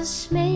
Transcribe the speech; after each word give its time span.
Just 0.00 0.32
me. 0.32 0.49